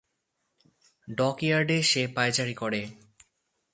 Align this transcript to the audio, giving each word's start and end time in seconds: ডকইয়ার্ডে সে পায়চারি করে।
ডকইয়ার্ডে 1.07 1.77
সে 1.83 2.03
পায়চারি 2.07 2.53
করে। 2.53 2.81